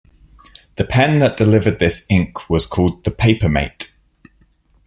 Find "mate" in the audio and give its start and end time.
3.49-3.95